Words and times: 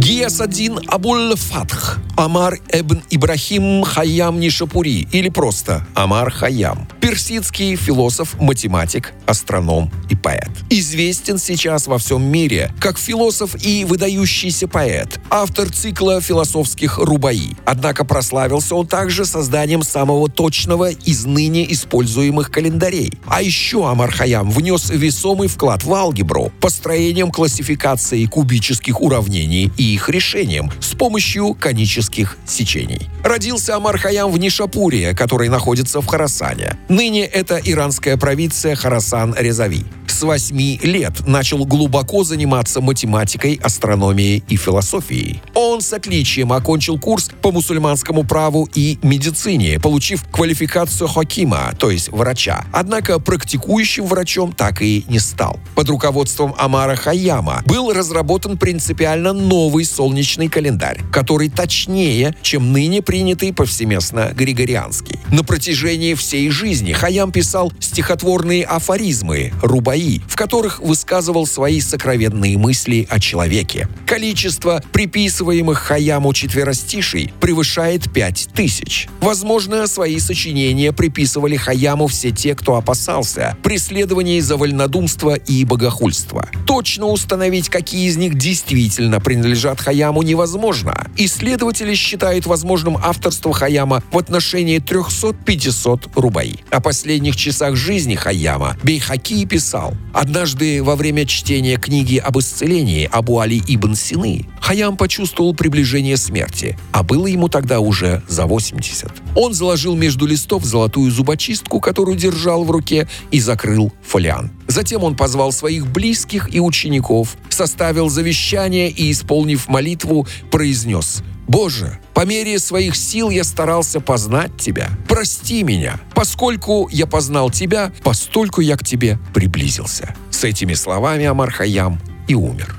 Гиясаддин 0.00 0.78
Абуль-Фатх, 0.86 1.98
Омар 2.16 2.58
эбн 2.72 3.02
Ибрахим 3.10 3.82
Хайям 3.82 4.40
Нишапури 4.40 5.06
или 5.12 5.28
просто 5.28 5.86
Омар 5.94 6.30
Хайям. 6.30 6.88
Персидский 7.02 7.76
философ, 7.76 8.40
математик, 8.40 9.12
астроном 9.26 9.90
и 10.08 10.16
поэт. 10.16 10.48
Известен 10.70 11.36
сейчас 11.36 11.86
во 11.86 11.98
всем 11.98 12.22
мире 12.22 12.72
как 12.80 12.96
философ 12.96 13.54
и 13.62 13.84
выдающийся 13.84 14.68
поэт, 14.68 15.20
автор 15.28 15.70
цикла 15.70 16.22
философских 16.22 16.96
рубаи. 16.96 17.50
Однако 17.66 18.06
прославился 18.06 18.76
он 18.76 18.86
также 18.86 19.26
созданием 19.26 19.82
самого 19.82 20.30
точного 20.30 20.92
из 20.92 21.26
ныне 21.26 21.70
используемых 21.70 22.50
календарей. 22.50 23.12
А 23.26 23.42
еще 23.42 23.86
Омар 23.86 24.10
Хайям 24.10 24.50
внес 24.50 24.88
весомый 24.88 25.48
вклад 25.48 25.84
в 25.84 25.92
алгебру, 25.92 26.52
построением 26.58 27.30
классификации 27.30 28.24
кубических 28.24 29.02
уравнений 29.02 29.70
и 29.76 29.89
их 29.94 30.08
решением 30.08 30.70
с 30.80 30.94
помощью 30.94 31.54
конических 31.54 32.36
сечений. 32.46 33.08
Родился 33.24 33.76
Омар 33.76 33.98
Хайям 33.98 34.30
в 34.30 34.38
Нишапуре, 34.38 35.14
который 35.14 35.48
находится 35.48 36.00
в 36.00 36.06
Харасане. 36.06 36.76
Ныне 36.88 37.24
это 37.24 37.60
иранская 37.62 38.16
провинция 38.16 38.74
Харасан-Резави 38.74 39.84
с 40.20 40.22
8 40.22 40.80
лет 40.82 41.26
начал 41.26 41.64
глубоко 41.64 42.24
заниматься 42.24 42.82
математикой, 42.82 43.58
астрономией 43.62 44.44
и 44.48 44.56
философией. 44.56 45.40
Он 45.54 45.80
с 45.80 45.94
отличием 45.94 46.52
окончил 46.52 46.98
курс 46.98 47.30
по 47.40 47.50
мусульманскому 47.50 48.24
праву 48.24 48.68
и 48.74 48.98
медицине, 49.02 49.80
получив 49.80 50.24
квалификацию 50.30 51.08
хакима, 51.08 51.72
то 51.78 51.90
есть 51.90 52.10
врача. 52.10 52.66
Однако 52.70 53.18
практикующим 53.18 54.04
врачом 54.04 54.52
так 54.52 54.82
и 54.82 55.06
не 55.08 55.18
стал. 55.18 55.58
Под 55.74 55.88
руководством 55.88 56.54
Амара 56.58 56.96
Хайяма 56.96 57.62
был 57.64 57.90
разработан 57.90 58.58
принципиально 58.58 59.32
новый 59.32 59.86
солнечный 59.86 60.48
календарь, 60.48 61.00
который 61.10 61.48
точнее, 61.48 62.36
чем 62.42 62.74
ныне 62.74 63.00
принятый 63.00 63.54
повсеместно 63.54 64.32
григорианский. 64.34 65.18
На 65.32 65.44
протяжении 65.44 66.12
всей 66.12 66.50
жизни 66.50 66.92
Хайям 66.92 67.32
писал 67.32 67.72
стихотворные 67.80 68.64
афоризмы, 68.64 69.54
рубаи, 69.62 70.09
в 70.18 70.36
которых 70.36 70.80
высказывал 70.80 71.46
свои 71.46 71.80
сокровенные 71.80 72.58
мысли 72.58 73.06
о 73.10 73.20
человеке. 73.20 73.88
Количество 74.06 74.82
приписываемых 74.92 75.78
Хаяму 75.78 76.32
четверостишей 76.32 77.32
превышает 77.40 78.12
пять 78.12 78.48
тысяч. 78.54 79.08
Возможно, 79.20 79.86
свои 79.86 80.18
сочинения 80.18 80.92
приписывали 80.92 81.56
Хаяму 81.56 82.06
все 82.06 82.30
те, 82.30 82.54
кто 82.54 82.76
опасался 82.76 83.56
преследований 83.62 84.40
за 84.40 84.56
вольнодумство 84.56 85.34
и 85.34 85.64
богохульство. 85.64 86.48
Точно 86.66 87.06
установить, 87.06 87.68
какие 87.68 88.08
из 88.08 88.16
них 88.16 88.36
действительно 88.36 89.20
принадлежат 89.20 89.80
Хаяму, 89.80 90.22
невозможно. 90.22 91.06
Исследователи 91.16 91.94
считают 91.94 92.46
возможным 92.46 92.96
авторство 92.96 93.52
Хаяма 93.52 94.02
в 94.10 94.18
отношении 94.18 94.80
300-500 94.80 96.10
рубай. 96.14 96.64
О 96.70 96.80
последних 96.80 97.36
часах 97.36 97.76
жизни 97.76 98.14
Хаяма 98.14 98.76
Бейхаки 98.82 99.44
писал 99.44 99.94
Однажды 100.12 100.82
во 100.82 100.96
время 100.96 101.24
чтения 101.24 101.76
книги 101.76 102.16
об 102.16 102.38
исцелении 102.38 103.08
Абу 103.10 103.38
Али 103.38 103.62
Ибн 103.66 103.94
Сины 103.94 104.46
Хаям 104.60 104.96
почувствовал 104.96 105.54
приближение 105.54 106.16
смерти, 106.16 106.78
а 106.92 107.02
было 107.02 107.26
ему 107.26 107.48
тогда 107.48 107.80
уже 107.80 108.22
за 108.28 108.46
80. 108.46 109.10
Он 109.34 109.52
заложил 109.52 109.96
между 109.96 110.26
листов 110.26 110.64
золотую 110.64 111.10
зубочистку, 111.10 111.80
которую 111.80 112.16
держал 112.16 112.64
в 112.64 112.70
руке, 112.70 113.08
и 113.30 113.40
закрыл 113.40 113.92
фолиант. 114.02 114.52
Затем 114.68 115.02
он 115.02 115.16
позвал 115.16 115.52
своих 115.52 115.86
близких 115.86 116.54
и 116.54 116.60
учеников, 116.60 117.36
составил 117.48 118.08
завещание 118.08 118.90
и, 118.90 119.10
исполнив 119.10 119.68
молитву, 119.68 120.26
произнес 120.50 121.22
«Боже, 121.50 121.98
по 122.14 122.24
мере 122.24 122.60
своих 122.60 122.94
сил 122.94 123.28
я 123.28 123.42
старался 123.42 124.00
познать 124.00 124.56
Тебя. 124.56 124.88
Прости 125.08 125.64
меня. 125.64 125.98
Поскольку 126.14 126.88
я 126.92 127.08
познал 127.08 127.50
Тебя, 127.50 127.90
постольку 128.04 128.60
я 128.60 128.76
к 128.76 128.84
Тебе 128.84 129.18
приблизился». 129.34 130.14
С 130.30 130.44
этими 130.44 130.74
словами 130.74 131.24
Амар 131.24 131.50
Хаям 131.50 132.00
и 132.28 132.36
умер. 132.36 132.76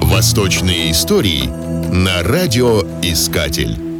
Восточные 0.00 0.92
истории 0.92 1.44
на 1.92 2.22
радиоискатель. 2.22 3.97